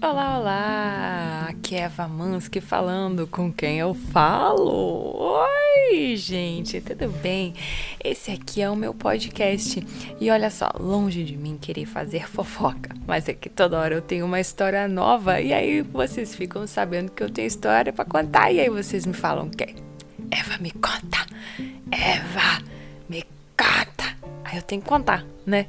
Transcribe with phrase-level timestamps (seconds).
[0.00, 1.46] Olá, olá!
[1.48, 5.42] Aqui é Eva Mansky falando com quem eu falo.
[5.90, 7.52] Oi, gente, tudo bem?
[8.02, 9.84] Esse aqui é o meu podcast.
[10.20, 14.00] E olha só, longe de mim querer fazer fofoca, mas é que toda hora eu
[14.00, 18.52] tenho uma história nova e aí vocês ficam sabendo que eu tenho história para contar
[18.52, 19.74] e aí vocês me falam quem?
[20.30, 21.26] Eva, me conta!
[21.90, 22.62] Eva,
[23.08, 23.24] me
[23.56, 24.16] conta!
[24.44, 25.66] Aí eu tenho que contar, né?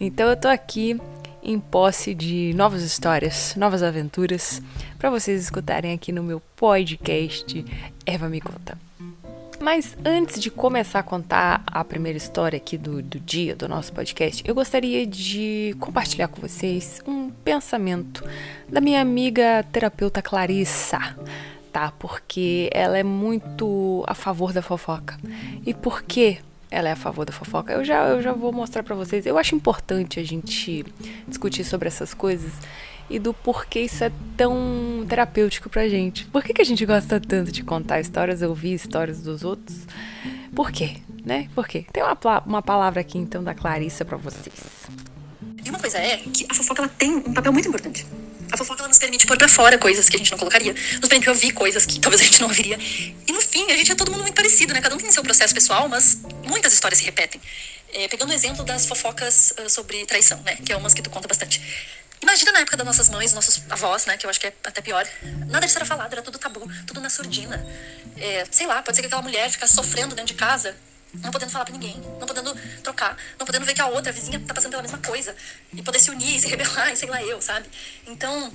[0.00, 1.00] Então eu tô aqui
[1.48, 4.60] em posse de novas histórias, novas aventuras
[4.98, 7.64] para vocês escutarem aqui no meu podcast
[8.04, 8.76] Eva Me Conta.
[9.58, 13.94] Mas antes de começar a contar a primeira história aqui do, do dia do nosso
[13.94, 18.22] podcast, eu gostaria de compartilhar com vocês um pensamento
[18.68, 21.16] da minha amiga terapeuta Clarissa,
[21.72, 21.90] tá?
[21.98, 25.18] Porque ela é muito a favor da fofoca.
[25.64, 26.40] E por quê?
[26.70, 27.72] Ela é a favor da fofoca.
[27.72, 29.26] Eu já, eu já vou mostrar para vocês.
[29.26, 30.84] Eu acho importante a gente
[31.26, 32.52] discutir sobre essas coisas
[33.10, 36.26] e do porquê isso é tão terapêutico pra gente.
[36.26, 39.86] Por que, que a gente gosta tanto de contar histórias, ouvir histórias dos outros?
[40.54, 40.96] Por quê?
[41.24, 41.48] Né?
[41.54, 41.86] Por quê?
[41.92, 44.88] Tem uma, uma palavra aqui então da Clarissa para vocês.
[45.64, 48.06] E uma coisa é que a fofoca ela tem um papel muito importante.
[48.50, 51.08] A fofoca ela nos permite pôr pra fora coisas que a gente não colocaria, nos
[51.08, 52.78] permite ouvir coisas que talvez a gente não ouviria.
[53.26, 54.80] E no fim, a gente é todo mundo muito parecido, né?
[54.80, 57.40] Cada um tem seu processo pessoal, mas muitas histórias se repetem.
[57.92, 60.56] É, pegando o exemplo das fofocas uh, sobre traição, né?
[60.56, 61.60] Que é umas que tu conta bastante.
[62.20, 64.16] Imagina na época das nossas mães, nossos avós, né?
[64.16, 65.06] Que eu acho que é até pior.
[65.46, 67.64] Nada disso era falado, era tudo tabu, tudo na surdina.
[68.16, 70.74] É, sei lá, pode ser que aquela mulher ficasse sofrendo dentro de casa
[71.14, 74.14] não podendo falar pra ninguém, não podendo trocar, não podendo ver que a outra, a
[74.14, 75.34] vizinha, tá passando pela mesma coisa.
[75.72, 77.66] E poder se unir, se rebelar, e sei lá eu, sabe?
[78.06, 78.52] Então,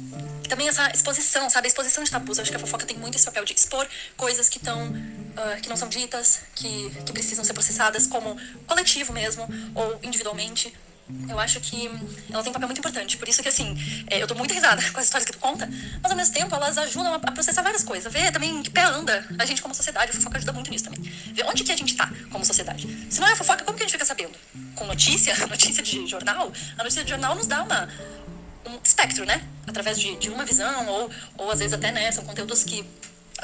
[0.47, 1.67] também essa exposição, sabe?
[1.67, 2.37] A exposição de tabus.
[2.37, 4.87] Eu acho que a fofoca tem muito esse papel de expor coisas que estão.
[4.89, 8.37] Uh, ah, que não são ditas, que, que precisam ser processadas como
[8.67, 10.71] coletivo mesmo, ou individualmente.
[11.29, 11.87] Eu acho que
[12.31, 13.17] ela tem um papel muito importante.
[13.17, 13.75] Por isso que, assim,
[14.07, 15.69] é, eu tô muito risada com as histórias que tu conta,
[16.01, 18.11] mas ao mesmo tempo elas ajudam a, processar várias coisas.
[18.11, 20.11] Ver também que pé anda a gente como sociedade.
[20.11, 21.01] A fofoca ajuda muito nisso também.
[21.01, 22.87] Ver onde que a gente tá como sociedade.
[23.09, 24.31] Se não é a fofoca, como que a gente fica sabendo?
[24.75, 26.51] Com notícia, notícia de jornal?
[26.77, 27.89] A notícia de jornal nos dá uma,
[28.65, 29.45] um espectro, né?
[29.67, 32.85] Através de, de uma visão, ou, ou às vezes até, né, são conteúdos que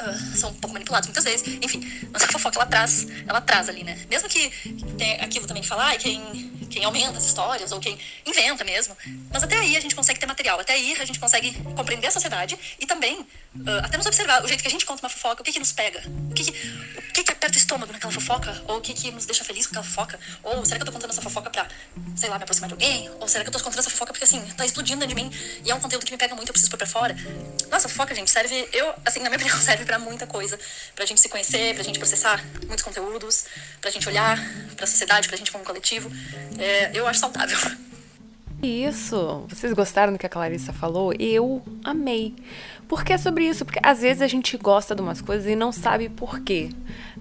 [0.00, 1.46] Uh, são um pouco manipulados muitas vezes.
[1.60, 3.98] Enfim, mas a fofoca ela traz, ela traz ali, né?
[4.08, 4.48] Mesmo que
[4.96, 8.96] tem aquilo também de falar, quem quem aumenta as histórias ou quem inventa mesmo.
[9.30, 12.10] Mas até aí a gente consegue ter material, até aí a gente consegue compreender a
[12.10, 13.26] sociedade e também uh,
[13.82, 15.72] até nos observar o jeito que a gente conta uma fofoca, o que que nos
[15.72, 18.94] pega, o que que, o que, que aperta o estômago naquela fofoca, ou o que
[18.94, 21.50] que nos deixa feliz com aquela fofoca, ou será que eu tô contando essa fofoca
[21.50, 21.68] pra,
[22.16, 24.24] sei lá, me aproximar de alguém, ou será que eu tô contando essa fofoca porque
[24.24, 25.30] assim, tá explodindo dentro de mim
[25.64, 27.16] e é um conteúdo que me pega muito, eu preciso pôr pra fora.
[27.70, 30.58] Nossa, fofoca, gente, serve, eu, assim, na minha opinião, serve pra muita coisa,
[30.94, 33.44] pra gente se conhecer, pra gente processar muitos conteúdos,
[33.80, 34.38] pra gente olhar
[34.76, 36.10] pra sociedade, pra gente como coletivo
[36.60, 37.58] é, eu acho saudável.
[38.62, 39.46] Isso!
[39.48, 41.14] Vocês gostaram do que a Clarissa falou?
[41.18, 42.34] Eu amei.
[42.90, 45.70] Porque é sobre isso, porque às vezes a gente gosta de umas coisas e não
[45.70, 46.70] sabe por quê,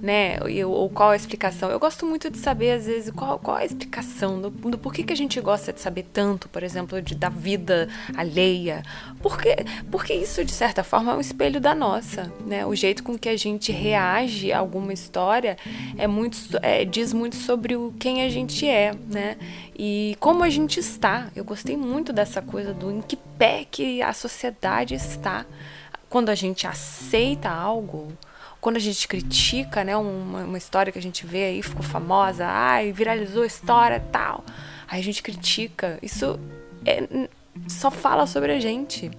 [0.01, 0.39] né?
[0.65, 1.69] Ou qual a explicação.
[1.69, 5.13] Eu gosto muito de saber, às vezes, qual, qual a explicação do, do porquê que
[5.13, 7.87] a gente gosta de saber tanto, por exemplo, de, da vida
[8.17, 8.81] alheia.
[9.21, 9.57] Porque,
[9.91, 12.65] porque isso, de certa forma, é um espelho da nossa, né?
[12.65, 15.55] O jeito com que a gente reage a alguma história
[15.99, 19.37] é muito, é, diz muito sobre o, quem a gente é, né?
[19.81, 21.29] E como a gente está.
[21.33, 25.45] Eu gostei muito dessa coisa do em que pé que a sociedade está
[26.09, 28.11] quando a gente aceita algo,
[28.59, 32.45] quando a gente critica, né, uma, uma história que a gente vê aí, ficou famosa,
[32.45, 34.43] ai, viralizou a história tal,
[34.85, 36.37] aí a gente critica, isso
[36.85, 37.29] é,
[37.67, 39.09] só fala sobre a gente,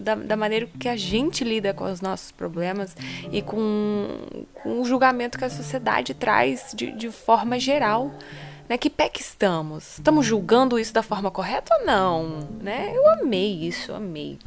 [0.00, 2.96] da, da, maneira que a gente lida com os nossos problemas
[3.30, 4.06] e com,
[4.54, 8.12] com o julgamento que a sociedade traz de, de forma geral.
[8.68, 8.76] Né?
[8.76, 9.94] Que pé que estamos?
[9.98, 12.48] Estamos julgando isso da forma correta ou não?
[12.60, 12.92] Né?
[12.94, 14.38] Eu amei isso, amei.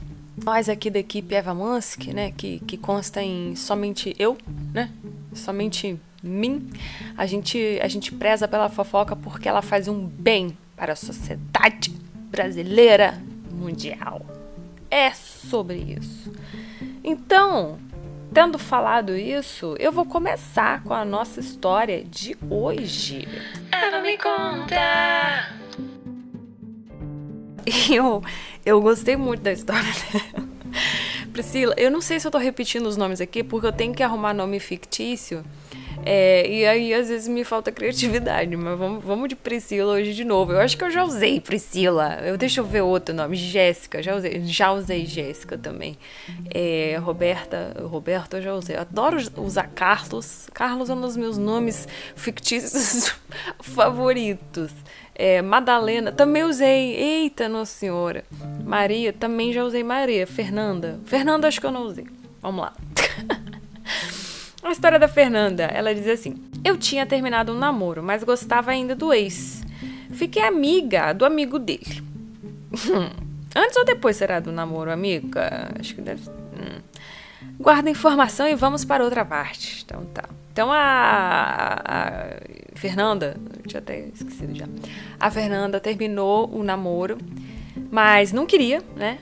[0.44, 4.38] Nós aqui da equipe Eva Mansky, né, que, que consta em somente eu,
[4.74, 4.90] né,
[5.36, 6.70] somente mim,
[7.18, 11.94] a gente, a gente preza pela fofoca porque ela faz um bem para a sociedade
[12.30, 13.22] brasileira
[13.52, 14.26] mundial.
[14.90, 16.32] É sobre isso.
[17.04, 17.78] Então,
[18.34, 23.28] tendo falado isso, eu vou começar com a nossa história de hoje.
[24.04, 25.62] Me conta!
[27.92, 28.24] eu,
[28.66, 30.50] eu gostei muito da história dela.
[31.34, 34.04] Priscila, eu não sei se eu tô repetindo os nomes aqui, porque eu tenho que
[34.04, 35.44] arrumar nome fictício.
[36.06, 40.24] É, e aí, às vezes, me falta criatividade, mas vamos, vamos de Priscila hoje de
[40.24, 40.52] novo.
[40.54, 42.20] Eu acho que eu já usei Priscila.
[42.24, 43.36] Eu, deixa eu ver outro nome.
[43.36, 44.42] Jéssica, já usei.
[44.46, 45.98] Já usei Jéssica também.
[46.54, 48.76] É, Roberta, Roberta eu já usei.
[48.76, 50.48] Eu adoro usar Carlos.
[50.54, 53.14] Carlos é um dos meus nomes fictícios
[53.62, 54.72] favoritos.
[55.14, 56.96] É, Madalena, também usei.
[56.96, 58.24] Eita, Nossa Senhora.
[58.64, 60.26] Maria, também já usei Maria.
[60.26, 61.00] Fernanda.
[61.06, 62.08] Fernanda, acho que eu não usei.
[62.42, 62.74] Vamos lá.
[64.64, 68.96] A história da Fernanda, ela diz assim: Eu tinha terminado um namoro, mas gostava ainda
[68.96, 69.64] do ex.
[70.12, 72.04] Fiquei amiga do amigo dele.
[73.56, 75.72] Antes ou depois será do namoro, amiga?
[75.80, 76.30] Acho que deve.
[76.30, 76.80] Hum.
[77.60, 79.84] Guarda a informação e vamos para outra parte.
[79.84, 80.24] Então tá.
[80.52, 83.38] Então a, a, a Fernanda,
[83.68, 84.68] tinha até esquecido já.
[85.20, 87.18] A Fernanda terminou o namoro,
[87.90, 89.20] mas não queria, né?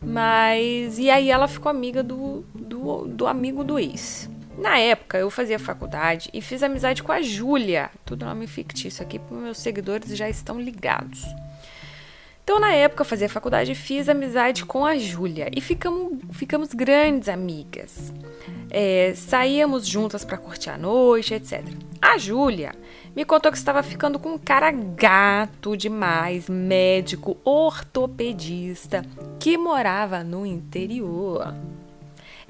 [0.00, 0.98] Mas.
[0.98, 4.28] E aí ela ficou amiga do, do, do amigo do ex.
[4.62, 7.90] Na época, eu fazia faculdade e fiz amizade com a Júlia.
[8.04, 11.24] Tudo nome fictício aqui, porque meus seguidores já estão ligados.
[12.44, 15.50] Então, na época, eu fazia faculdade e fiz amizade com a Júlia.
[15.52, 18.12] E ficamos, ficamos grandes amigas.
[18.70, 21.64] É, saíamos juntas para curtir a noite, etc.
[22.00, 22.72] A Júlia
[23.16, 29.04] me contou que estava ficando com um cara gato demais, médico, ortopedista,
[29.40, 31.52] que morava no interior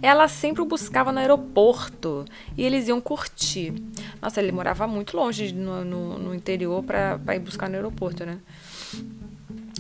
[0.02, 2.25] ela sempre o buscava no aeroporto
[2.56, 3.72] e eles iam curtir.
[4.20, 8.38] Nossa, ele morava muito longe no, no, no interior para ir buscar no aeroporto, né?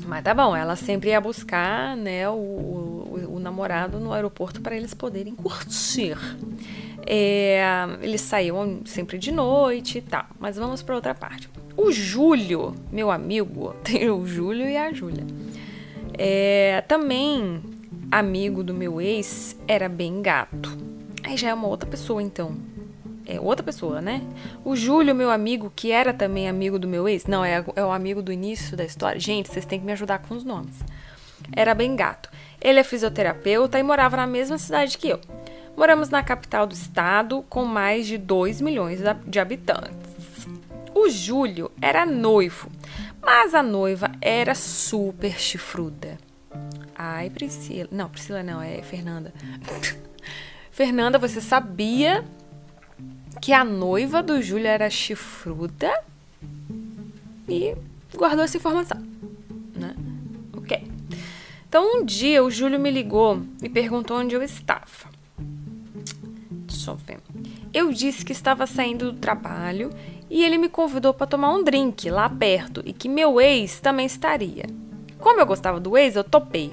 [0.06, 4.76] Mas tá bom, ela sempre ia buscar né, o, o, o namorado no aeroporto para
[4.76, 6.16] eles poderem curtir.
[7.06, 7.62] É,
[8.00, 10.26] eles saíam sempre de noite e tal.
[10.38, 11.48] Mas vamos para outra parte.
[11.76, 15.26] O Júlio, meu amigo, tem o Júlio e a Júlia.
[16.16, 17.60] É, também
[18.12, 20.76] amigo do meu ex era bem gato.
[21.24, 22.54] Aí já é uma outra pessoa, então.
[23.24, 24.20] É outra pessoa, né?
[24.62, 27.24] O Júlio, meu amigo, que era também amigo do meu ex.
[27.24, 29.18] Não, é, é o amigo do início da história.
[29.18, 30.74] Gente, vocês têm que me ajudar com os nomes.
[31.56, 32.28] Era bem gato.
[32.60, 35.18] Ele é fisioterapeuta e morava na mesma cidade que eu.
[35.74, 40.12] Moramos na capital do estado, com mais de 2 milhões de habitantes.
[40.94, 42.68] O Júlio era noivo,
[43.22, 46.18] mas a noiva era super chifruda.
[46.94, 47.88] Ai, Priscila.
[47.90, 49.32] Não, Priscila não, é Fernanda.
[50.70, 52.24] Fernanda, você sabia
[53.40, 55.92] que a noiva do Júlio era chifruda?
[57.48, 57.74] E
[58.14, 59.02] guardou essa informação,
[59.74, 59.94] né?
[60.56, 60.88] Ok.
[61.68, 65.10] Então, um dia o Júlio me ligou e perguntou onde eu estava.
[66.66, 67.18] Deixa eu ver.
[67.72, 69.90] Eu disse que estava saindo do trabalho
[70.30, 74.06] e ele me convidou para tomar um drink lá perto e que meu ex também
[74.06, 74.66] estaria.
[75.22, 76.72] Como eu gostava do ex, eu topei.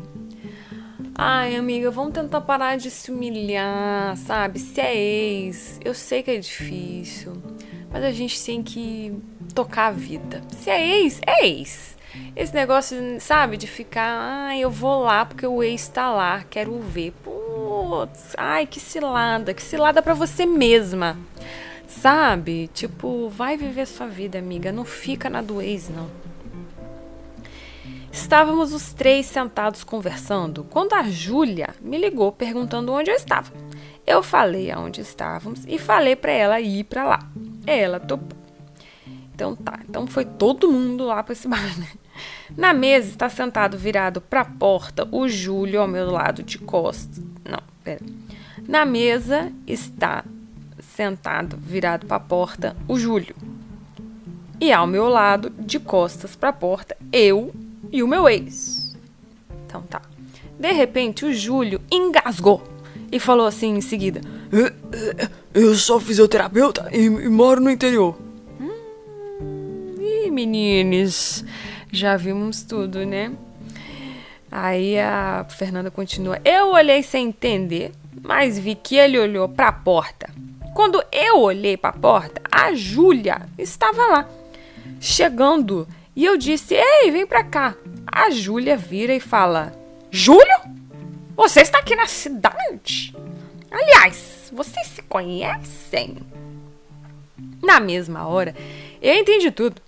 [1.13, 4.57] Ai, amiga, vamos tentar parar de se humilhar, sabe?
[4.57, 7.34] Se é ex, eu sei que é difícil,
[7.92, 9.16] mas a gente tem que
[9.54, 10.42] tocar a vida.
[10.57, 11.96] Se é ex, é ex.
[12.36, 14.18] Esse negócio, sabe, de ficar,
[14.48, 17.13] ai, eu vou lá porque o ex tá lá, quero ver.
[17.24, 21.16] Putz, ai, que cilada, que cilada para você mesma.
[21.88, 22.68] Sabe?
[22.74, 26.29] Tipo, vai viver sua vida, amiga, não fica na do ex, não.
[28.12, 33.52] Estávamos os três sentados conversando quando a Júlia me ligou perguntando onde eu estava.
[34.06, 37.20] Eu falei aonde estávamos e falei para ela ir para lá.
[37.66, 38.38] Ela topou.
[39.34, 41.88] Então tá, então foi todo mundo lá para esse bar, né?
[42.58, 47.24] Na mesa está sentado virado para a porta o Júlio ao meu lado de costas.
[47.46, 48.04] Não, pera.
[48.68, 50.26] Na mesa está
[50.80, 53.36] sentado virado para a porta o Júlio.
[54.60, 57.54] E ao meu lado, de costas para a porta, eu
[57.91, 58.95] e o meu ex.
[59.65, 60.01] Então tá.
[60.59, 62.62] De repente, o Júlio engasgou
[63.12, 64.22] e falou assim em seguida:
[65.53, 68.17] Eu sou fisioterapeuta e, e moro no interior.
[68.60, 71.46] Hum, ih, meninos,
[71.91, 73.31] já vimos tudo, né?
[74.51, 77.91] Aí a Fernanda continua: Eu olhei sem entender,
[78.22, 80.29] mas vi que ele olhou para a porta.
[80.74, 84.29] Quando eu olhei para a porta, a Júlia estava lá,
[85.00, 85.88] chegando
[86.20, 87.78] e eu disse: Ei, vem pra cá.
[88.06, 89.72] A Júlia vira e fala:
[90.12, 90.60] Júlio?
[91.34, 93.16] Você está aqui na cidade?
[93.72, 96.18] Aliás, vocês se conhecem?
[97.64, 98.54] Na mesma hora,
[99.02, 99.82] eu entendi tudo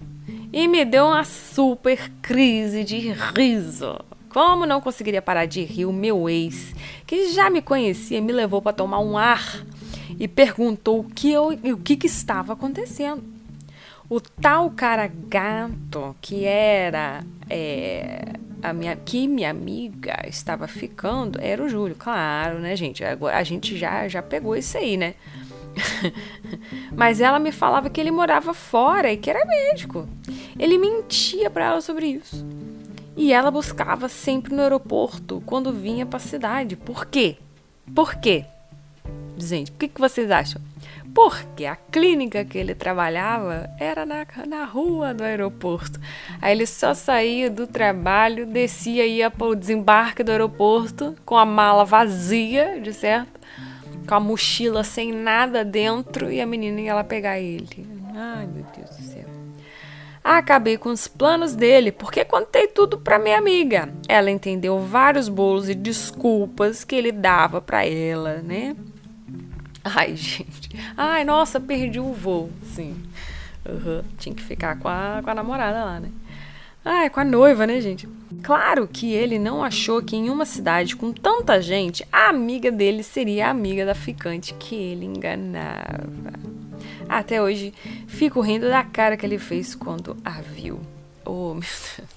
[0.53, 3.99] e me deu uma super crise de riso.
[4.29, 6.73] Como não conseguiria parar de rir, o meu ex,
[7.05, 9.65] que já me conhecia, me levou para tomar um ar
[10.17, 13.40] e perguntou o que, eu, o que, que estava acontecendo.
[14.11, 21.63] O tal cara gato que era é, a minha, que minha amiga estava ficando era
[21.63, 23.05] o Júlio, claro, né, gente?
[23.05, 25.15] Agora a gente já já pegou isso aí, né?
[26.93, 30.05] Mas ela me falava que ele morava fora e que era médico.
[30.59, 32.45] Ele mentia para ela sobre isso.
[33.15, 36.75] E ela buscava sempre no aeroporto quando vinha para a cidade.
[36.75, 37.37] Por quê?
[37.95, 38.43] Por quê?
[39.37, 40.61] Gente, por que, que vocês acham?
[41.13, 45.99] Porque a clínica que ele trabalhava era na, na rua do aeroporto.
[46.41, 51.37] Aí ele só saía do trabalho, descia e ia para o desembarque do aeroporto com
[51.37, 53.39] a mala vazia, de certo?
[54.07, 57.85] Com a mochila sem nada dentro e a menina ia lá pegar ele.
[58.15, 59.25] Ai, meu Deus do céu.
[60.23, 63.89] Acabei com os planos dele, porque contei tudo para minha amiga.
[64.07, 68.75] Ela entendeu vários bolos e desculpas que ele dava para ela, né?
[69.95, 70.69] Ai, gente.
[70.95, 72.51] Ai, nossa, perdi o voo.
[72.63, 72.95] Sim.
[73.67, 74.03] Uhum.
[74.17, 76.09] Tinha que ficar com a, com a namorada lá, né?
[76.83, 78.07] Ai, com a noiva, né, gente?
[78.41, 83.03] Claro que ele não achou que em uma cidade com tanta gente, a amiga dele
[83.03, 86.33] seria a amiga da ficante que ele enganava.
[87.07, 87.73] Até hoje,
[88.07, 90.79] fico rindo da cara que ele fez quando a viu.
[91.23, 92.09] Oh, meu Deus.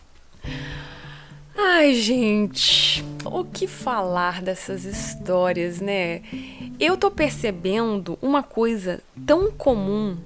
[1.56, 6.20] Ai, gente, o que falar dessas histórias, né?
[6.80, 10.16] Eu tô percebendo uma coisa tão comum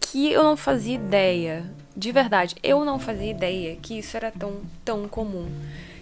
[0.00, 1.70] que eu não fazia ideia.
[1.94, 5.46] De verdade, eu não fazia ideia que isso era tão, tão comum.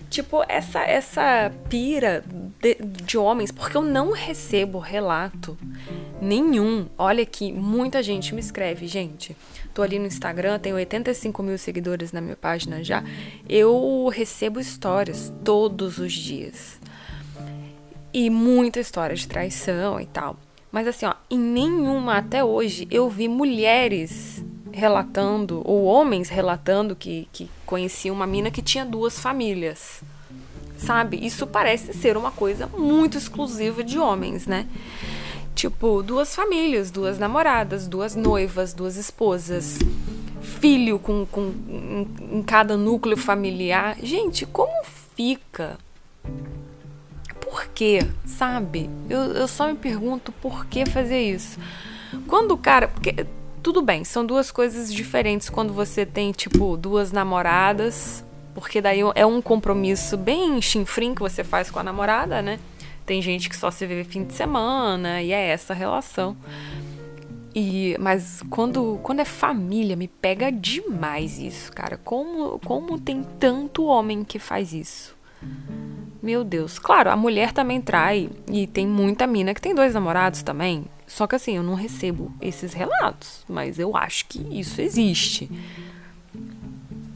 [0.08, 2.23] Tipo, essa, essa pira
[2.61, 5.58] de, de homens, porque eu não recebo relato
[6.23, 6.87] nenhum.
[6.96, 9.37] Olha que muita gente me escreve, gente.
[9.74, 13.02] Tô ali no Instagram, tenho 85 mil seguidores na minha página já.
[13.48, 16.78] Eu recebo histórias todos os dias.
[18.12, 20.36] E muita história de traição e tal.
[20.70, 27.28] Mas assim, ó, em nenhuma até hoje eu vi mulheres relatando, ou homens relatando que,
[27.32, 30.02] que conheciam uma mina que tinha duas famílias.
[30.78, 31.16] Sabe?
[31.24, 34.68] Isso parece ser uma coisa muito exclusiva de homens, né?
[35.54, 39.78] Tipo, duas famílias, duas namoradas, duas noivas, duas esposas,
[40.40, 43.96] filho com, com, em, em cada núcleo familiar.
[44.02, 44.84] Gente, como
[45.14, 45.78] fica?
[47.40, 48.00] Por quê?
[48.26, 48.90] Sabe?
[49.08, 51.58] Eu, eu só me pergunto por que fazer isso.
[52.26, 52.88] Quando o cara.
[52.88, 53.26] Porque,
[53.62, 58.25] tudo bem, são duas coisas diferentes quando você tem, tipo, duas namoradas.
[58.54, 62.58] Porque daí é um compromisso bem chinfrim que você faz com a namorada, né?
[63.06, 66.37] Tem gente que só se vê fim de semana e é essa relação.
[67.54, 71.96] E, mas quando, quando é família, me pega demais isso, cara.
[71.99, 75.14] Como, como tem tanto homem que faz isso?
[76.20, 76.78] Meu Deus.
[76.78, 78.30] Claro, a mulher também trai.
[78.50, 80.87] E tem muita mina que tem dois namorados também.
[81.06, 83.44] Só que assim, eu não recebo esses relatos.
[83.49, 85.49] Mas eu acho que isso existe.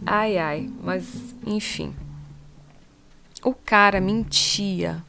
[0.06, 0.70] Ai, ai.
[0.84, 1.96] Mas, enfim.
[3.42, 5.02] O cara mentia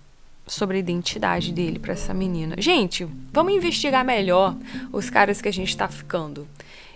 [0.52, 2.56] sobre a identidade dele para essa menina.
[2.58, 4.56] Gente, vamos investigar melhor
[4.92, 6.48] os caras que a gente tá ficando.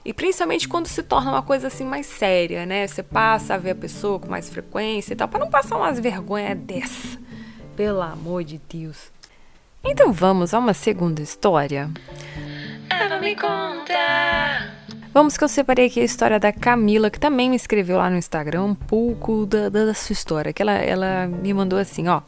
[0.05, 2.85] E principalmente quando se torna uma coisa assim mais séria, né?
[2.85, 5.99] Você passa a ver a pessoa com mais frequência e tal, para não passar umas
[5.99, 7.17] vergonhas dessa.
[7.75, 9.11] Pelo amor de Deus.
[9.83, 11.89] Então vamos a uma segunda história.
[12.89, 13.93] Ela me conta.
[15.13, 18.17] Vamos que eu separei aqui a história da Camila, que também me escreveu lá no
[18.17, 20.51] Instagram um pouco da, da, da sua história.
[20.51, 22.21] Que ela, ela me mandou assim, ó.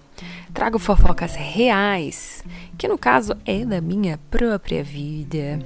[0.55, 2.41] Trago fofocas reais,
[2.77, 5.59] que no caso é da minha própria vida.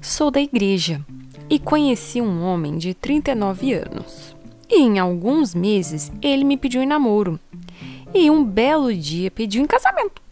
[0.00, 1.04] Sou da igreja
[1.50, 4.36] e conheci um homem de 39 anos.
[4.70, 7.40] E em alguns meses ele me pediu em namoro.
[8.14, 10.22] E um belo dia pediu em casamento.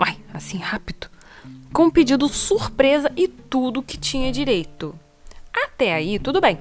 [0.00, 1.10] Uai, assim rápido.
[1.70, 4.98] Com um pedido surpresa e tudo que tinha direito.
[5.52, 6.58] Até aí, tudo bem.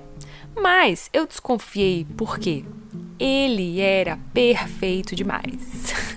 [0.53, 2.65] Mas eu desconfiei porque
[3.17, 6.16] ele era perfeito demais.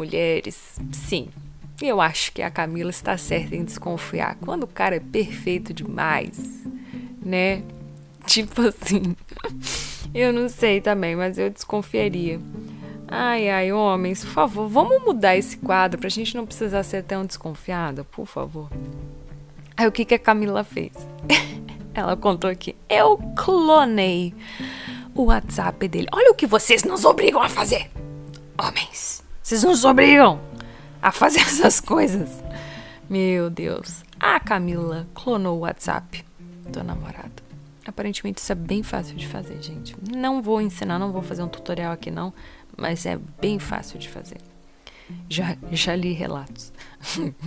[0.00, 1.28] Mulheres, sim,
[1.78, 4.34] eu acho que a Camila está certa em desconfiar.
[4.40, 6.66] Quando o cara é perfeito demais,
[7.22, 7.62] né?
[8.24, 9.14] Tipo assim,
[10.14, 12.40] eu não sei também, mas eu desconfiaria.
[13.06, 17.26] Ai, ai, homens, por favor, vamos mudar esse quadro pra gente não precisar ser tão
[17.26, 18.70] desconfiada, por favor.
[19.76, 20.92] Aí o que, que a Camila fez?
[21.92, 22.74] Ela contou aqui.
[22.88, 24.32] Eu clonei
[25.14, 26.06] o WhatsApp dele.
[26.10, 27.90] Olha o que vocês nos obrigam a fazer,
[28.58, 29.19] homens.
[29.50, 30.40] Vocês nos obrigam
[31.02, 32.30] a fazer essas coisas.
[33.08, 34.04] Meu Deus.
[34.20, 36.24] A Camila clonou o WhatsApp
[36.68, 37.42] do namorado.
[37.84, 39.96] Aparentemente isso é bem fácil de fazer, gente.
[40.08, 42.32] Não vou ensinar, não vou fazer um tutorial aqui não,
[42.78, 44.38] mas é bem fácil de fazer.
[45.28, 46.72] Já, já li relatos.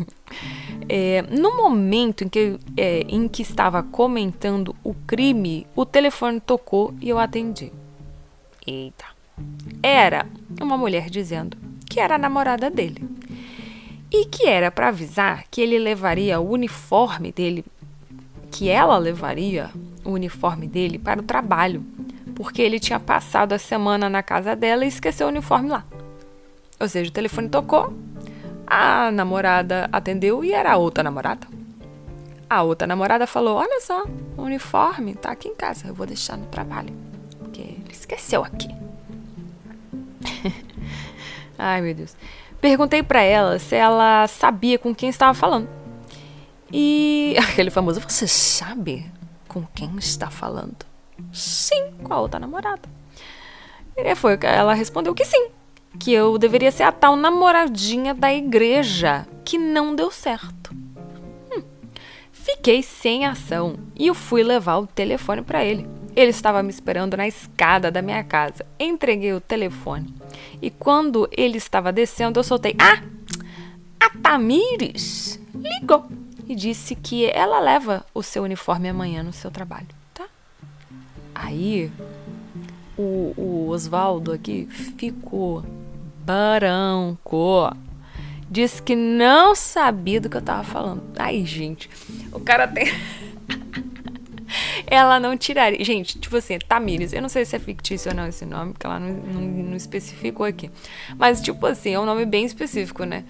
[0.90, 6.94] é, no momento em que, é, em que estava comentando o crime, o telefone tocou
[7.00, 7.72] e eu atendi.
[8.68, 9.06] Eita.
[9.82, 10.28] Era
[10.60, 11.63] uma mulher dizendo
[11.94, 13.08] que era a namorada dele.
[14.12, 17.64] e que era para avisar que ele levaria o uniforme dele,
[18.52, 19.70] que ela levaria
[20.04, 21.84] o uniforme dele para o trabalho,
[22.36, 25.84] porque ele tinha passado a semana na casa dela e esqueceu o uniforme lá.
[26.80, 27.94] Ou seja, o telefone tocou,
[28.68, 31.48] a namorada atendeu e era a outra namorada.
[32.50, 34.04] A outra namorada falou: Olha só,
[34.38, 36.94] o uniforme tá aqui em casa, eu vou deixar no trabalho,
[37.40, 38.70] porque ele esqueceu aqui.
[41.58, 42.16] Ai, meu Deus.
[42.60, 45.68] Perguntei para ela se ela sabia com quem estava falando.
[46.72, 49.12] E aquele famoso, você sabe
[49.48, 50.86] com quem está falando?
[51.32, 52.90] Sim, com a outra namorada.
[53.96, 55.50] E foi, ela respondeu que sim,
[56.00, 60.74] que eu deveria ser a tal namoradinha da igreja, que não deu certo.
[61.52, 61.62] Hum,
[62.32, 65.88] fiquei sem ação e eu fui levar o telefone para ele.
[66.16, 68.66] Ele estava me esperando na escada da minha casa.
[68.80, 70.14] Entreguei o telefone.
[70.62, 73.02] E quando ele estava descendo, eu soltei: Ah,
[74.00, 76.06] a Tamires ligou
[76.48, 80.26] e disse que ela leva o seu uniforme amanhã no seu trabalho, tá?
[81.34, 81.92] Aí
[82.98, 85.64] o, o Oswaldo aqui ficou
[86.26, 87.76] branco.
[88.50, 91.02] Disse que não sabia do que eu tava falando.
[91.18, 91.90] Aí, gente,
[92.32, 92.86] o cara tem.
[94.94, 95.84] Ela não tiraria.
[95.84, 98.86] Gente, tipo assim, Tamires, eu não sei se é fictício ou não esse nome, porque
[98.86, 100.70] ela não, não, não especificou aqui.
[101.18, 103.24] Mas, tipo assim, é um nome bem específico, né?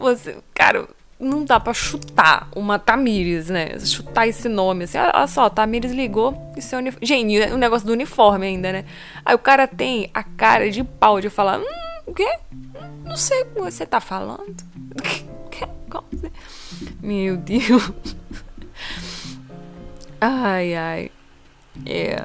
[0.00, 3.78] Você, cara, não dá para chutar uma Tamires, né?
[3.78, 7.06] Chutar esse nome, assim, olha só, Tamires ligou e seu uniforme.
[7.06, 8.84] Gente, o negócio do uniforme ainda, né?
[9.24, 11.64] Aí o cara tem a cara de pau de falar, hum,
[12.06, 12.38] o quê?
[13.04, 14.56] Não sei o que você tá falando.
[17.00, 17.92] Meu Deus.
[20.20, 21.10] Ai, ai.
[21.84, 22.16] É.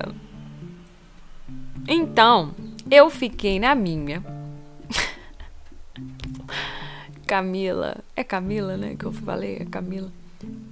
[1.88, 2.54] Então,
[2.90, 4.24] eu fiquei na minha.
[7.28, 7.98] Camila.
[8.16, 8.96] É Camila, né?
[8.98, 9.58] Que eu falei?
[9.58, 10.12] É Camila.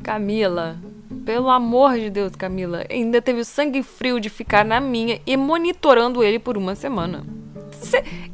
[0.01, 0.77] Camila.
[1.25, 2.85] Pelo amor de Deus, Camila.
[2.89, 7.25] Ainda teve o sangue frio de ficar na minha e monitorando ele por uma semana.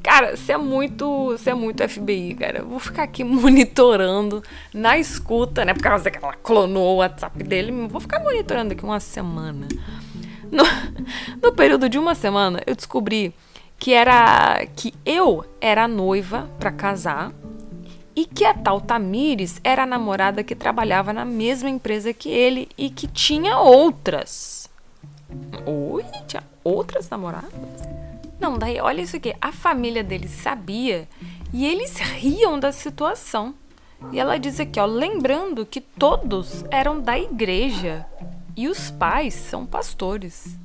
[0.02, 1.32] Cara, você é muito.
[1.32, 2.60] Você é muito FBI, cara.
[2.60, 5.74] Eu vou ficar aqui monitorando na escuta, né?
[5.74, 7.88] Por causa que ela clonou o WhatsApp dele.
[7.88, 9.68] Vou ficar monitorando aqui uma semana.
[10.52, 10.64] No,
[11.42, 13.34] no período de uma semana, eu descobri
[13.78, 14.66] que era.
[14.75, 17.32] que eu era noiva para casar
[18.16, 22.70] e que a tal Tamires era a namorada que trabalhava na mesma empresa que ele
[22.77, 24.70] e que tinha outras.
[25.66, 27.51] Oi, tinha outras namoradas?
[28.39, 29.35] Não, daí olha isso aqui.
[29.41, 31.07] A família dele sabia
[31.53, 33.55] e eles riam da situação.
[34.11, 38.05] E ela diz aqui, ó, lembrando que todos eram da igreja
[38.55, 40.57] e os pais são pastores.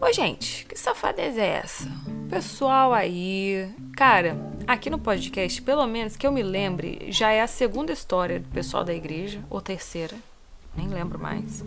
[0.00, 1.88] Ô, gente, que safadeza é essa?
[2.28, 3.68] Pessoal aí.
[3.96, 8.40] Cara, aqui no podcast, pelo menos que eu me lembre, já é a segunda história
[8.40, 10.16] do pessoal da igreja, ou terceira,
[10.76, 11.64] nem lembro mais.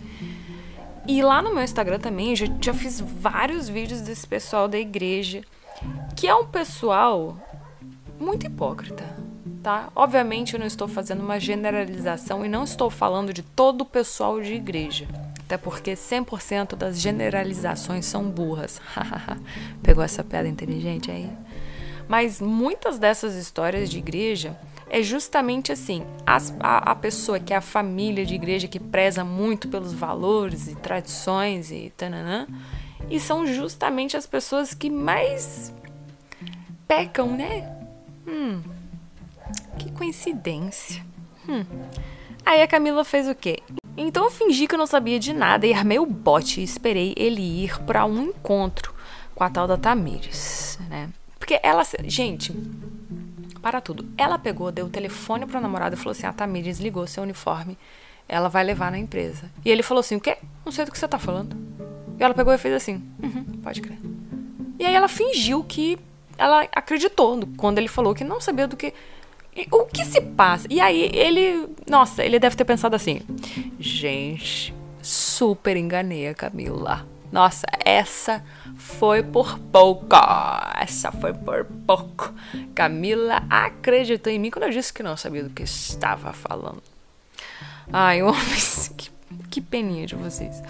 [1.06, 5.42] E lá no meu Instagram também, já, já fiz vários vídeos desse pessoal da igreja,
[6.16, 7.38] que é um pessoal
[8.18, 9.04] muito hipócrita,
[9.62, 9.90] tá?
[9.94, 14.40] Obviamente eu não estou fazendo uma generalização e não estou falando de todo o pessoal
[14.40, 15.08] de igreja.
[15.46, 18.82] Até porque 100% das generalizações são burras.
[19.84, 21.30] Pegou essa piada inteligente aí?
[22.08, 24.58] Mas muitas dessas histórias de igreja
[24.94, 29.26] é justamente assim: as, a, a, pessoa que é a família de igreja que preza
[29.26, 32.48] muito pelos valores e tradições e tananã,
[33.10, 35.74] e são justamente as pessoas que mais
[36.88, 37.76] pecam, né?
[38.28, 38.62] Hum,
[39.80, 41.04] que coincidência.
[41.50, 41.66] Hum.
[42.46, 43.64] Aí a Camila fez o quê?
[43.98, 47.16] Então eu fingi que eu não sabia de nada e armei o bote e esperei
[47.18, 48.94] ele ir para um encontro
[49.34, 51.10] com a tal da Tamires, né?
[51.40, 52.54] Porque ela, gente,
[53.64, 54.06] para tudo.
[54.18, 57.78] Ela pegou, deu o telefone pro namorado e falou assim: a Tamires ligou seu uniforme,
[58.28, 59.50] ela vai levar na empresa.
[59.64, 60.38] E ele falou assim: o quê?
[60.66, 61.56] Não sei do que você tá falando.
[62.20, 63.98] E ela pegou e fez assim: uhum, pode crer.
[64.78, 65.98] E aí ela fingiu que
[66.38, 68.94] ela acreditou quando ele falou que não sabia do que.
[69.72, 70.68] O que se passa?
[70.70, 71.70] E aí ele.
[71.90, 73.22] Nossa, ele deve ter pensado assim:
[73.80, 77.08] gente, super enganei a Camila.
[77.32, 78.44] Nossa, essa
[78.84, 80.16] foi por pouco.
[80.78, 82.34] Essa foi por pouco.
[82.76, 86.84] Camila acreditou em mim quando eu disse que não sabia do que estava falando.
[87.92, 89.10] Ai, homens, que,
[89.50, 90.62] que peninha de vocês.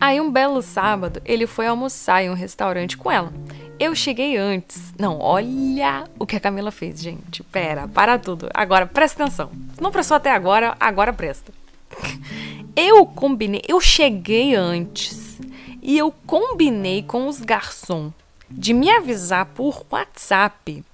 [0.00, 3.32] Aí, um belo sábado, ele foi almoçar em um restaurante com ela.
[3.78, 4.92] Eu cheguei antes.
[4.98, 7.42] Não, olha o que a Camila fez, gente.
[7.44, 8.48] Pera, para tudo.
[8.54, 9.50] Agora, presta atenção.
[9.80, 11.52] Não prestou até agora, agora presta.
[12.76, 15.38] Eu combinei, eu cheguei antes
[15.80, 18.12] e eu combinei com os garçons
[18.50, 20.84] de me avisar por WhatsApp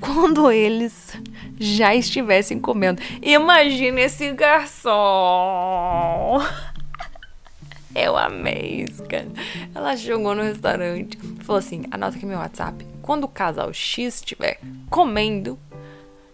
[0.00, 1.16] quando eles
[1.58, 3.00] já estivessem comendo.
[3.22, 4.90] Imagina esse garçom.
[7.94, 9.28] Eu amei isso, cara.
[9.74, 12.86] Ela chegou no restaurante, falou assim: anota aqui meu WhatsApp.
[13.02, 15.58] Quando o casal X estiver comendo,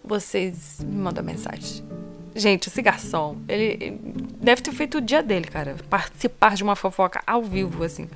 [0.01, 1.88] vocês me mandam mensagem.
[2.35, 3.99] Gente, esse garçom, ele,
[4.39, 5.75] deve ter feito o dia dele, cara.
[5.89, 8.07] Participar de uma fofoca ao vivo, assim.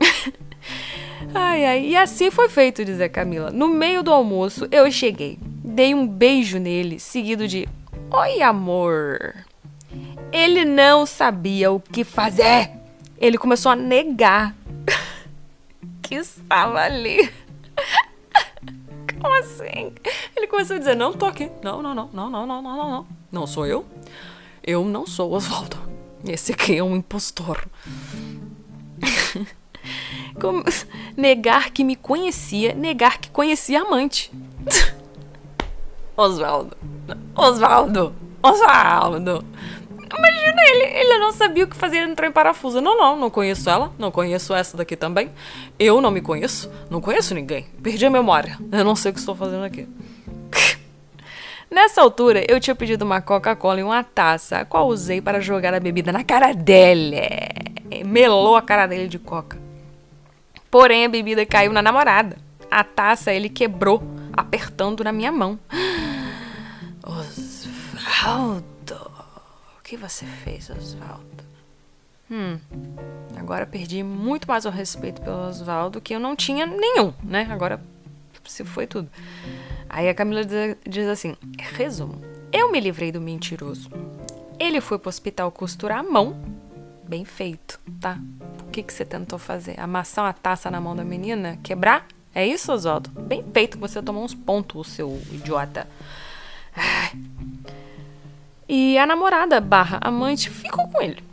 [1.34, 1.86] ai, ai.
[1.86, 3.50] E assim foi feito, diz a Camila.
[3.50, 5.38] No meio do almoço, eu cheguei.
[5.42, 7.68] Dei um beijo nele, seguido de
[8.10, 9.34] Oi, amor.
[10.32, 12.70] Ele não sabia o que fazer.
[13.18, 14.54] Ele começou a negar
[16.02, 17.32] que estava ali.
[19.20, 19.92] Como assim?
[20.36, 21.50] Ele começou a dizer: Não tô aqui.
[21.62, 23.06] Não, não, não, não, não, não, não, não,
[23.36, 23.46] não.
[23.46, 23.84] Sou eu.
[24.62, 25.78] Eu não sou Oswaldo.
[26.26, 27.66] Esse aqui é um impostor.
[30.40, 30.64] Como...
[31.16, 34.32] Negar que me conhecia, negar que conhecia amante.
[36.16, 36.76] Oswaldo.
[37.34, 38.14] Oswaldo.
[38.42, 39.44] Oswaldo.
[40.18, 42.80] Imagina ele, ele não sabia o que fazer, ele entrou em parafuso.
[42.80, 45.30] Não, não, não conheço ela, não conheço essa daqui também.
[45.78, 47.66] Eu não me conheço, não conheço ninguém.
[47.82, 48.58] Perdi a memória.
[48.72, 49.86] Eu não sei o que estou fazendo aqui.
[51.70, 55.74] Nessa altura, eu tinha pedido uma Coca-Cola em uma taça, a qual usei para jogar
[55.74, 57.16] a bebida na cara dele.
[58.04, 59.58] Melou a cara dele de coca.
[60.70, 62.36] Porém, a bebida caiu na namorada.
[62.70, 64.02] A taça ele quebrou,
[64.32, 65.58] apertando na minha mão.
[67.02, 69.10] Osvaldo,
[69.78, 71.44] o que você fez, Osvaldo?
[72.30, 72.58] Hum,
[73.36, 77.46] agora perdi muito mais o respeito pelo Osvaldo, que eu não tinha nenhum, né?
[77.50, 77.80] Agora
[78.48, 79.08] se foi tudo.
[79.88, 80.42] Aí a Camila
[80.86, 82.20] diz assim: resumo,
[82.52, 83.90] eu me livrei do mentiroso.
[84.58, 86.36] Ele foi pro hospital costurar a mão.
[87.08, 88.18] Bem feito, tá?
[88.66, 89.78] O que, que você tentou fazer?
[89.78, 91.58] Amassar uma taça na mão da menina?
[91.62, 92.06] Quebrar?
[92.34, 93.10] É isso, Oswaldo?
[93.10, 95.86] Bem feito, você tomou uns pontos, seu idiota.
[98.68, 101.26] E a namorada barra amante ficou com ele.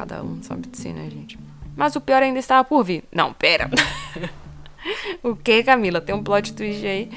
[0.00, 1.38] Cada um sabe de si, né, gente?
[1.76, 3.04] Mas o pior ainda estava por vir.
[3.12, 3.68] Não, pera.
[5.22, 6.00] o que, Camila?
[6.00, 7.10] Tem um plot twist aí.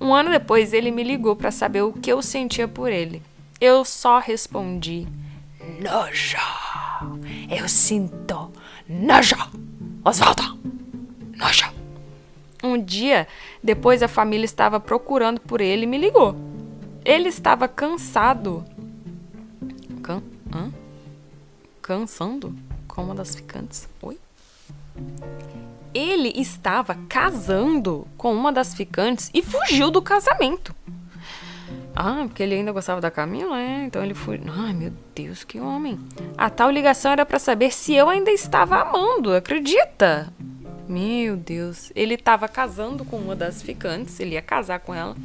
[0.00, 3.22] Um ano depois, ele me ligou para saber o que eu sentia por ele.
[3.60, 5.06] Eu só respondi:
[5.80, 6.38] Nojo.
[7.50, 8.50] Eu sinto
[8.88, 9.36] nojo.
[10.04, 10.58] Osvaldo.
[11.36, 11.70] Nojo.
[12.62, 13.26] Um dia,
[13.62, 16.36] depois a família estava procurando por ele e me ligou.
[17.04, 18.64] Ele estava cansado.
[20.02, 20.22] Can...
[20.52, 20.70] Hã?
[21.80, 22.54] Cansando?
[22.86, 23.88] Com uma das ficantes.
[24.02, 24.18] Oi?
[25.94, 30.74] Ele estava casando com uma das ficantes e fugiu do casamento.
[31.94, 33.84] Ah, porque ele ainda gostava da Camila, é?
[33.84, 34.40] Então ele foi.
[34.46, 35.98] Ai, meu Deus, que homem.
[36.36, 40.32] A tal ligação era para saber se eu ainda estava amando, acredita?
[40.88, 41.92] Meu Deus.
[41.94, 45.16] Ele estava casando com uma das ficantes, ele ia casar com ela.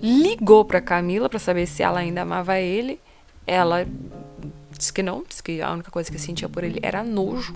[0.00, 3.00] Ligou para Camila para saber se ela ainda amava ele.
[3.46, 3.86] Ela
[4.76, 7.54] disse que não, disse que a única coisa que sentia por ele era nojo.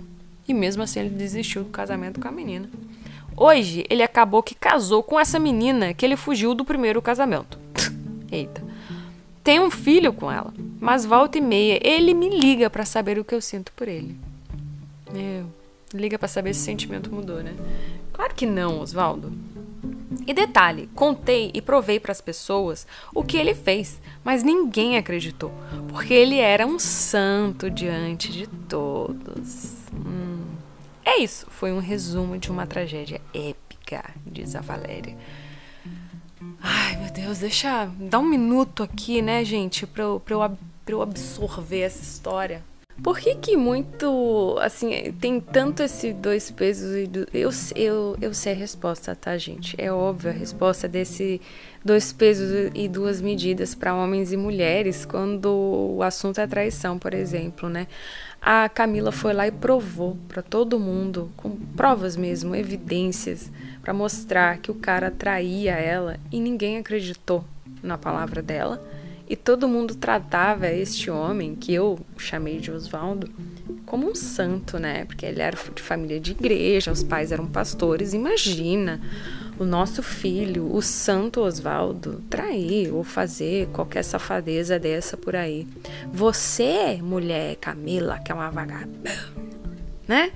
[0.49, 2.69] E mesmo assim ele desistiu do casamento com a menina.
[3.37, 7.59] Hoje ele acabou que casou com essa menina que ele fugiu do primeiro casamento.
[8.33, 8.65] Eita.
[9.45, 13.25] Tem um filho com ela, mas volta e meia ele me liga para saber o
[13.25, 14.17] que eu sinto por ele.
[15.13, 15.47] Meu,
[15.95, 17.55] liga para saber se o sentimento mudou, né?
[18.13, 19.33] Claro que não, Oswaldo.
[20.27, 25.53] E detalhe, contei e provei para as pessoas o que ele fez, mas ninguém acreditou,
[25.89, 29.76] porque ele era um santo diante de todos.
[31.05, 35.17] É isso, foi um resumo de uma tragédia épica, diz a Valéria.
[36.61, 37.89] Ai, meu Deus, deixa.
[37.99, 42.63] Dá um minuto aqui, né, gente, pra eu, pra eu, pra eu absorver essa história.
[43.03, 48.33] Por que que muito, assim, tem tanto esse dois pesos e do, eu, eu, eu
[48.33, 49.75] sei a resposta, tá, gente?
[49.79, 51.41] É óbvio a resposta desse
[51.85, 57.13] dois pesos e duas medidas para homens e mulheres quando o assunto é traição, por
[57.13, 57.87] exemplo, né?
[58.41, 63.51] A Camila foi lá e provou para todo mundo, com provas mesmo, evidências,
[63.83, 67.45] para mostrar que o cara traía ela e ninguém acreditou
[67.83, 68.85] na palavra dela.
[69.29, 73.29] E todo mundo tratava este homem, que eu chamei de Oswaldo,
[73.85, 75.05] como um santo, né?
[75.05, 78.15] Porque ele era de família de igreja, os pais eram pastores.
[78.15, 79.01] Imagina
[79.59, 85.67] o nosso filho, o santo Oswaldo, trair ou fazer qualquer safadeza dessa por aí.
[86.13, 89.13] Você, mulher Camila, que é uma vagabunda,
[90.07, 90.31] né?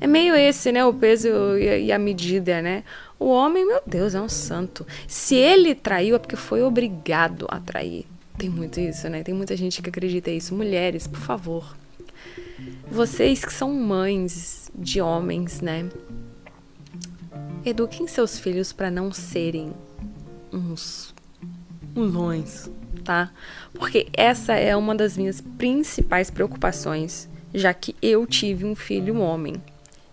[0.00, 0.84] É meio esse, né?
[0.84, 2.84] O peso e a medida, né?
[3.18, 4.86] O homem, meu Deus, é um santo.
[5.06, 8.06] Se ele traiu, é porque foi obrigado a trair.
[8.38, 9.22] Tem muito isso, né?
[9.22, 10.54] Tem muita gente que acredita isso.
[10.54, 11.76] Mulheres, por favor.
[12.90, 15.86] Vocês que são mães de homens, né?
[17.64, 19.72] Eduquem seus filhos para não serem
[20.52, 21.14] uns
[21.94, 22.70] mulões,
[23.04, 23.30] tá?
[23.74, 29.20] Porque essa é uma das minhas principais preocupações, já que eu tive um filho um
[29.20, 29.54] homem.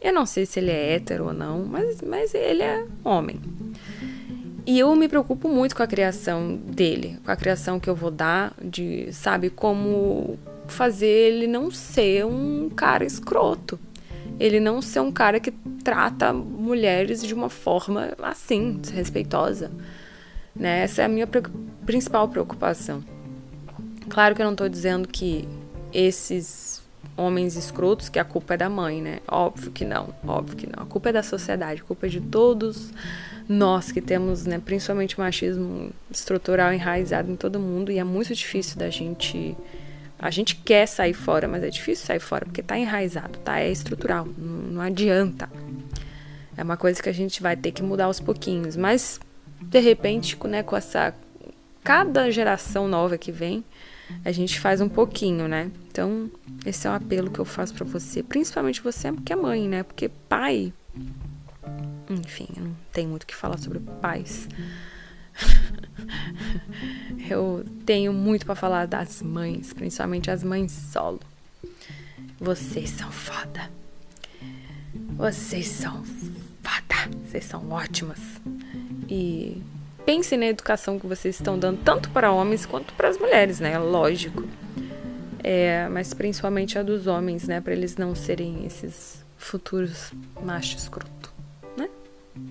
[0.01, 3.39] Eu não sei se ele é hétero ou não, mas, mas ele é homem.
[4.65, 8.11] E eu me preocupo muito com a criação dele, com a criação que eu vou
[8.11, 13.79] dar, de, sabe, como fazer ele não ser um cara escroto.
[14.39, 15.51] Ele não ser um cara que
[15.83, 19.71] trata mulheres de uma forma assim, desrespeitosa.
[20.55, 20.83] Né?
[20.83, 21.27] Essa é a minha
[21.85, 23.03] principal preocupação.
[24.09, 25.47] Claro que eu não estou dizendo que
[25.93, 26.81] esses
[27.15, 29.19] homens escrotos, que a culpa é da mãe, né?
[29.27, 30.83] Óbvio que não, óbvio que não.
[30.83, 32.93] A culpa é da sociedade, a culpa é de todos
[33.49, 38.77] nós que temos, né, principalmente machismo estrutural enraizado em todo mundo e é muito difícil
[38.77, 39.55] da gente
[40.19, 43.59] a gente quer sair fora, mas é difícil sair fora porque tá enraizado, tá?
[43.59, 45.49] É estrutural, não, não adianta.
[46.55, 49.19] É uma coisa que a gente vai ter que mudar aos pouquinhos, mas
[49.61, 51.13] de repente, né, com essa
[51.83, 53.63] cada geração nova que vem,
[54.25, 55.71] a gente faz um pouquinho, né?
[55.89, 56.29] Então,
[56.65, 59.83] esse é um apelo que eu faço para você, principalmente você, porque é mãe, né?
[59.83, 60.73] Porque pai,
[62.09, 64.49] enfim, não tenho muito o que falar sobre pais.
[67.29, 71.19] eu tenho muito para falar das mães, principalmente as mães solo.
[72.39, 73.69] Vocês são foda.
[75.15, 77.09] Vocês são foda.
[77.25, 78.19] Vocês são ótimas.
[79.09, 79.61] E
[80.05, 83.77] pense na educação que vocês estão dando tanto para homens quanto para as mulheres, né?
[83.77, 84.47] Lógico.
[85.43, 87.61] É, mas principalmente a dos homens, né?
[87.61, 90.11] Para eles não serem esses futuros
[90.43, 91.37] machos escroto.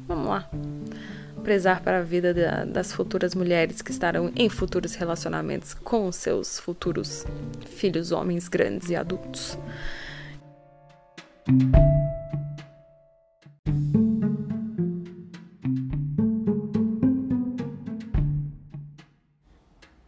[0.06, 0.48] Vamos lá.
[1.42, 6.58] Prezar para a vida da, das futuras mulheres que estarão em futuros relacionamentos com seus
[6.58, 7.24] futuros
[7.66, 9.56] filhos homens grandes e adultos.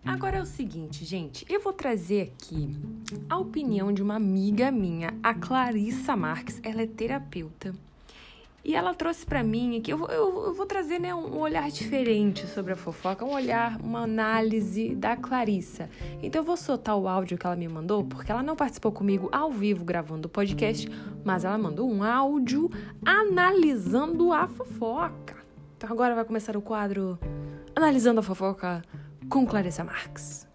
[0.04, 2.76] Agora é o seguinte, gente, eu vou trazer aqui
[3.30, 6.60] a opinião de uma amiga minha, a Clarissa Marques.
[6.64, 7.72] Ela é terapeuta
[8.64, 12.46] e ela trouxe para mim aqui, eu, eu, eu, vou trazer né, um olhar diferente
[12.46, 15.88] sobre a fofoca, um olhar, uma análise da Clarissa.
[16.22, 19.28] Então eu vou soltar o áudio que ela me mandou, porque ela não participou comigo
[19.32, 20.88] ao vivo gravando o podcast,
[21.24, 22.70] mas ela mandou um áudio
[23.04, 25.36] analisando a fofoca.
[25.76, 27.18] Então agora vai começar o quadro
[27.78, 28.82] Analisando a Fofoca
[29.28, 30.48] com Clarissa Marques.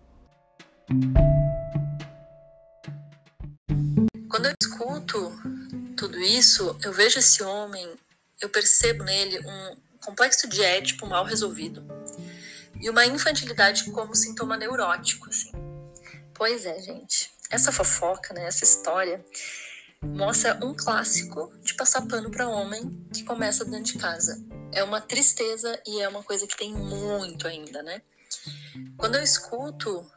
[4.33, 5.31] Quando eu escuto
[5.95, 7.87] tudo isso, eu vejo esse homem
[8.41, 11.85] eu percebo nele um complexo de édipo mal resolvido
[12.81, 15.51] e uma infantilidade como sintoma neurótico, assim.
[16.33, 17.31] Pois é, gente.
[17.47, 19.23] Essa fofoca, né, essa história
[20.01, 24.43] mostra um clássico de passar pano para homem que começa dentro de casa.
[24.71, 28.01] É uma tristeza e é uma coisa que tem muito ainda, né?
[28.97, 30.11] Quando eu escuto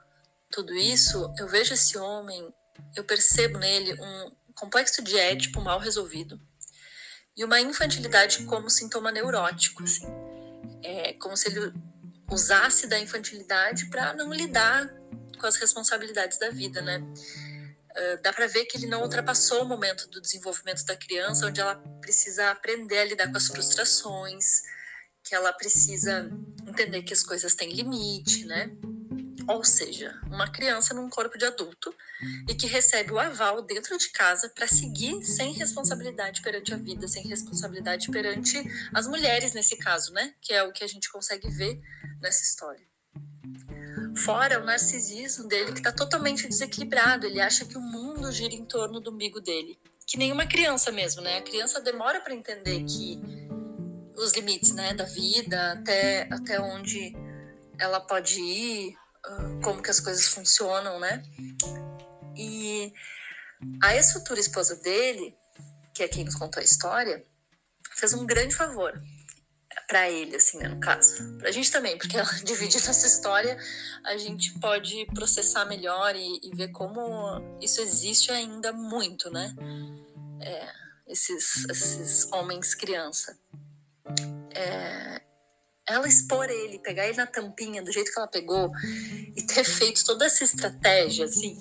[0.50, 2.50] tudo isso, eu vejo esse homem,
[2.94, 6.40] eu percebo nele um complexo de édipo mal resolvido
[7.36, 10.06] e uma infantilidade como sintoma neurótico, assim.
[10.82, 11.72] É como se ele
[12.30, 14.88] usasse da infantilidade para não lidar
[15.38, 17.02] com as responsabilidades da vida, né?
[18.22, 21.76] Dá para ver que ele não ultrapassou o momento do desenvolvimento da criança, onde ela
[22.00, 24.62] precisa aprender a lidar com as frustrações,
[25.22, 26.30] que ela precisa
[26.66, 28.70] entender que as coisas têm limite, né?
[29.48, 31.94] Ou seja, uma criança num corpo de adulto
[32.48, 37.06] e que recebe o aval dentro de casa para seguir sem responsabilidade perante a vida,
[37.06, 40.34] sem responsabilidade perante as mulheres nesse caso, né?
[40.40, 41.80] Que é o que a gente consegue ver
[42.20, 42.84] nessa história.
[44.16, 48.64] Fora o narcisismo dele que está totalmente desequilibrado, ele acha que o mundo gira em
[48.64, 51.38] torno do umbigo dele, que nem uma criança mesmo, né?
[51.38, 53.20] A criança demora para entender que
[54.16, 57.14] os limites, né, da vida, até até onde
[57.78, 58.96] ela pode ir,
[59.62, 61.22] como que as coisas funcionam, né?
[62.36, 62.92] E
[63.82, 65.36] a ex-futura esposa dele,
[65.94, 67.24] que é quem nos contou a história,
[67.92, 69.00] fez um grande favor
[69.86, 71.38] para ele, assim, né, no caso.
[71.38, 73.58] Pra gente também, porque ela dividindo essa história,
[74.04, 79.54] a gente pode processar melhor e, e ver como isso existe ainda muito, né?
[80.40, 80.72] É,
[81.06, 83.38] esses, esses homens criança.
[84.54, 85.22] É,
[85.88, 88.72] ela expor ele, pegar ele na tampinha do jeito que ela pegou
[89.36, 91.56] e ter feito toda essa estratégia, assim,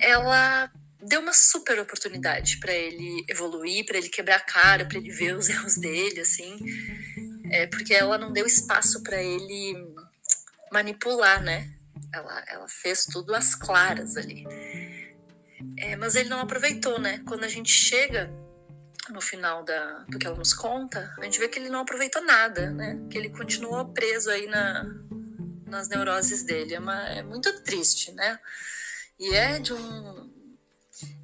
[0.00, 5.10] ela deu uma super oportunidade para ele evoluir, para ele quebrar a cara, para ele
[5.10, 6.58] ver os erros dele, assim,
[7.50, 9.74] é, porque ela não deu espaço para ele
[10.72, 11.72] manipular, né?
[12.12, 14.44] Ela, ela fez tudo às claras ali.
[15.76, 17.22] É, mas ele não aproveitou, né?
[17.26, 18.30] Quando a gente chega
[19.12, 22.22] no final da, do que ela nos conta, a gente vê que ele não aproveitou
[22.22, 22.98] nada, né?
[23.10, 24.84] Que ele continuou preso aí na,
[25.66, 26.74] nas neuroses dele.
[26.74, 28.38] É, uma, é muito triste, né?
[29.18, 30.28] E é de um.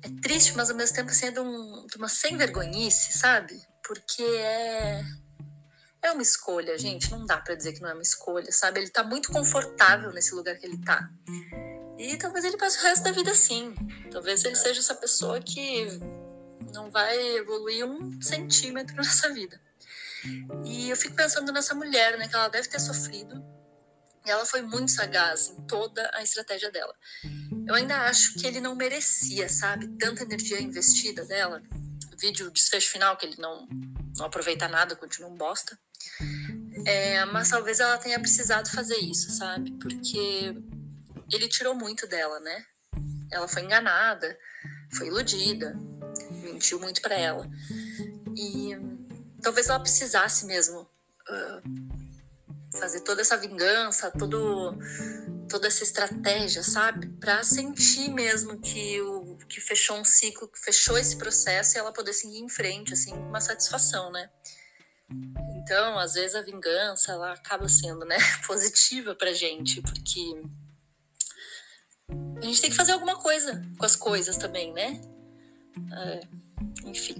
[0.02, 3.60] É triste, mas ao mesmo tempo assim, é de, um, de uma sem vergonhice, sabe?
[3.82, 5.02] Porque é.
[6.02, 7.10] É uma escolha, gente.
[7.10, 8.80] Não dá para dizer que não é uma escolha, sabe?
[8.80, 11.08] Ele tá muito confortável nesse lugar que ele tá.
[11.98, 13.74] E talvez ele passe o resto da vida assim.
[14.10, 15.88] Talvez ele seja essa pessoa que
[16.72, 19.60] não vai evoluir um centímetro nessa vida.
[20.64, 22.28] E eu fico pensando nessa mulher, né?
[22.28, 23.44] Que ela deve ter sofrido.
[24.24, 26.94] E ela foi muito sagaz em toda a estratégia dela.
[27.66, 29.88] Eu ainda acho que ele não merecia, sabe?
[29.98, 31.62] Tanta energia investida dela.
[32.18, 33.68] Vídeo desfecho final, que ele não,
[34.16, 35.78] não aproveita nada, continua um bosta.
[36.86, 39.72] É, mas talvez ela tenha precisado fazer isso, sabe?
[39.72, 40.54] Porque
[41.30, 42.64] ele tirou muito dela, né?
[43.30, 44.38] Ela foi enganada,
[44.94, 45.76] foi iludida,
[46.44, 47.48] mentiu muito para ela.
[48.36, 48.76] E
[49.42, 54.76] talvez ela precisasse mesmo uh, fazer toda essa vingança, todo,
[55.48, 57.08] toda essa estratégia, sabe?
[57.20, 61.92] Para sentir mesmo que o que fechou um ciclo, que fechou esse processo e ela
[61.92, 64.30] poder seguir em frente, assim, com uma satisfação, né?
[65.56, 70.42] Então, às vezes a vingança ela acaba sendo, né, positiva pra gente, porque
[72.42, 75.00] a gente tem que fazer alguma coisa com as coisas também, né?
[75.92, 76.20] É,
[76.84, 77.16] enfim.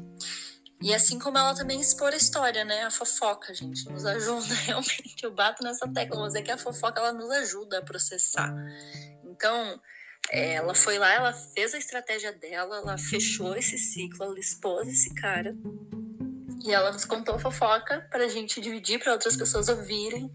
[0.82, 2.82] E assim como ela também expor a história, né?
[2.82, 5.16] A fofoca, gente, nos ajuda realmente.
[5.22, 8.54] Eu bato nessa tecla, mas é que a fofoca ela nos ajuda a processar.
[9.24, 9.80] Então,
[10.30, 14.88] é, ela foi lá, ela fez a estratégia dela, ela fechou esse ciclo, ela expôs
[14.88, 15.56] esse cara.
[16.64, 20.30] E ela nos contou a fofoca para a gente dividir, para outras pessoas ouvirem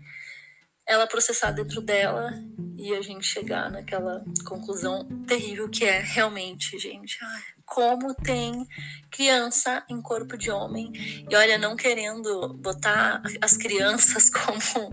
[0.89, 2.33] ela processar dentro dela
[2.75, 8.67] e a gente chegar naquela conclusão terrível que é realmente, gente, ai, como tem
[9.11, 10.91] criança em corpo de homem.
[11.29, 14.89] E olha, não querendo botar as crianças como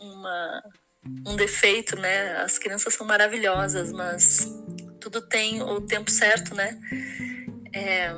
[0.00, 0.62] uma,
[1.26, 2.36] um defeito, né?
[2.38, 4.48] As crianças são maravilhosas, mas
[5.00, 6.78] tudo tem o tempo certo, né?
[7.74, 8.14] É,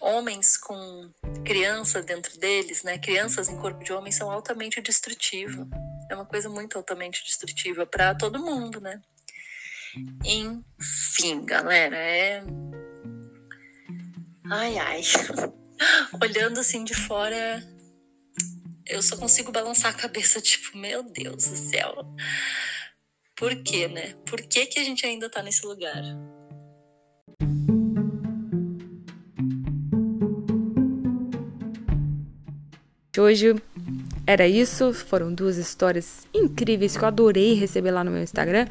[0.00, 1.10] homens com
[1.44, 2.98] criança dentro deles, né?
[2.98, 5.66] Crianças em corpo de homem são altamente destrutivos.
[6.10, 9.00] É uma coisa muito altamente destrutiva para todo mundo, né?
[10.24, 12.42] Enfim, galera, é.
[14.50, 15.02] Ai, ai.
[16.22, 17.62] Olhando assim de fora,
[18.86, 21.94] eu só consigo balançar a cabeça, tipo, meu Deus do céu.
[23.36, 24.14] Por quê, né?
[24.26, 26.02] Por que, que a gente ainda tá nesse lugar?
[33.18, 33.54] Hoje
[34.26, 38.66] era isso, foram duas histórias incríveis que eu adorei receber lá no meu Instagram.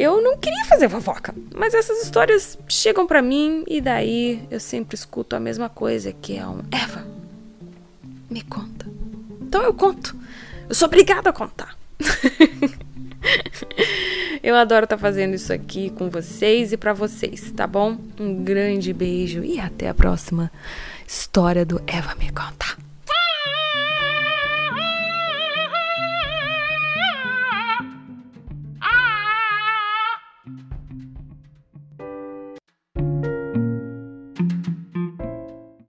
[0.00, 4.94] Eu não queria fazer fofoca, mas essas histórias chegam para mim e daí eu sempre
[4.94, 7.06] escuto a mesma coisa, que é um Eva,
[8.30, 8.86] me conta.
[9.42, 10.16] Então eu conto.
[10.66, 11.76] Eu sou obrigada a contar.
[14.42, 17.98] eu adoro estar tá fazendo isso aqui com vocês e para vocês, tá bom?
[18.18, 20.50] Um grande beijo e até a próxima
[21.06, 22.89] história do Eva me conta.